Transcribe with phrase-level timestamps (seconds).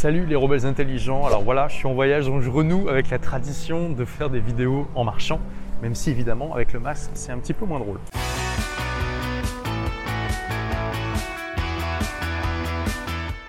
[0.00, 3.18] Salut les rebelles intelligents, alors voilà, je suis en voyage donc je renoue avec la
[3.18, 5.40] tradition de faire des vidéos en marchant,
[5.82, 7.98] même si évidemment avec le masque c'est un petit peu moins drôle.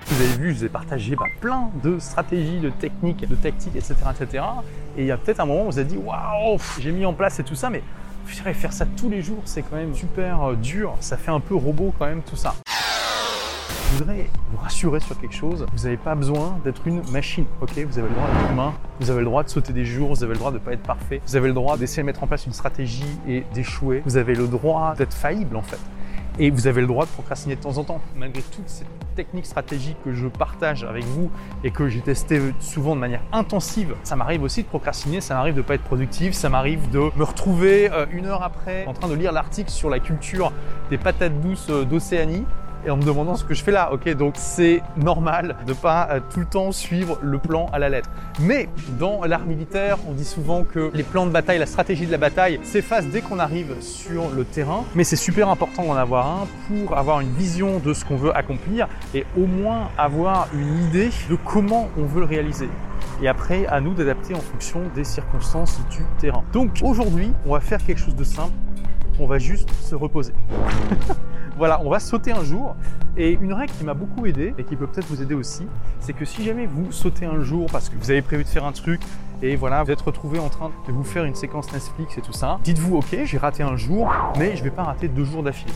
[0.07, 3.75] Vous avez vu, je vous ai partagé bah, plein de stratégies, de techniques, de tactiques,
[3.75, 3.97] etc.
[4.19, 4.43] etc.
[4.97, 7.13] Et il y a peut-être un moment où vous avez dit Waouh, j'ai mis en
[7.13, 7.83] place et tout ça, mais
[8.25, 11.53] faire ça tous les jours, c'est quand même super euh, dur, ça fait un peu
[11.53, 12.55] robot quand même tout ça.
[13.91, 15.65] Je voudrais vous rassurer sur quelque chose.
[15.73, 17.71] Vous n'avez pas besoin d'être une machine, ok?
[17.87, 20.23] Vous avez le droit d'être humain, vous avez le droit de sauter des jours, vous
[20.23, 22.21] avez le droit de ne pas être parfait, vous avez le droit d'essayer de mettre
[22.23, 25.79] en place une stratégie et d'échouer, vous avez le droit d'être faillible en fait.
[26.37, 27.99] Et vous avez le droit de procrastiner de temps en temps.
[28.15, 31.29] Malgré toutes ces techniques stratégiques que je partage avec vous
[31.65, 35.55] et que j'ai testé souvent de manière intensive, ça m'arrive aussi de procrastiner, ça m'arrive
[35.55, 38.93] de ne pas être productif, ça m'arrive de me retrouver euh, une heure après en
[38.93, 40.53] train de lire l'article sur la culture
[40.89, 42.45] des patates douces euh, d'Océanie
[42.85, 43.91] et en me demandant ce que je fais là.
[43.91, 47.89] Ok, donc c'est normal de pas euh, tout le temps suivre le plan à la
[47.89, 48.09] lettre.
[48.39, 52.11] Mais dans l'art militaire, on dit souvent que les plans de bataille, la stratégie de
[52.11, 54.83] la bataille s'effacent dès qu'on arrive sur le terrain.
[54.95, 58.35] Mais c'est super important d'en avoir un pour avoir une vision de ce qu'on veut
[58.35, 62.69] accomplir et au moins avoir une idée de comment on veut le réaliser
[63.21, 66.43] et après à nous d'adapter en fonction des circonstances du terrain.
[66.53, 68.53] Donc aujourd'hui, on va faire quelque chose de simple,
[69.19, 70.33] on va juste se reposer.
[71.59, 72.75] voilà, on va sauter un jour.
[73.17, 75.67] Et une règle qui m'a beaucoup aidé et qui peut peut-être vous aider aussi,
[75.99, 78.63] c'est que si jamais vous sautez un jour parce que vous avez prévu de faire
[78.63, 79.01] un truc
[79.41, 82.31] et voilà, vous êtes retrouvé en train de vous faire une séquence Netflix et tout
[82.31, 85.73] ça, dites-vous ok, j'ai raté un jour, mais je vais pas rater deux jours d'affilée.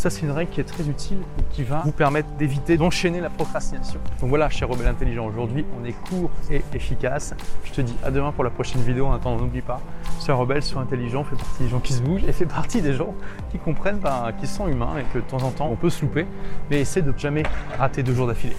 [0.00, 3.20] Ça, c'est une règle qui est très utile et qui va vous permettre d'éviter d'enchaîner
[3.20, 4.00] la procrastination.
[4.22, 7.34] Donc voilà, cher rebelle intelligent, aujourd'hui, on est court et efficace.
[7.64, 9.04] Je te dis à demain pour la prochaine vidéo.
[9.04, 9.82] En attendant, n'oublie pas,
[10.18, 12.94] sois rebelle, sois intelligent, fais partie des gens qui se bougent et fais partie des
[12.94, 13.14] gens
[13.50, 16.00] qui comprennent ben, qu'ils sont humains et que de temps en temps, on peut se
[16.00, 16.24] louper.
[16.70, 17.42] Mais essaie de jamais
[17.78, 18.56] rater deux jours d'affilée.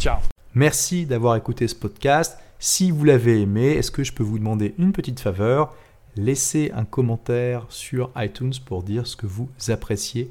[0.00, 0.18] Ciao
[0.56, 2.36] Merci d'avoir écouté ce podcast.
[2.58, 5.72] Si vous l'avez aimé, est-ce que je peux vous demander une petite faveur?
[6.16, 10.30] Laissez un commentaire sur iTunes pour dire ce que vous appréciez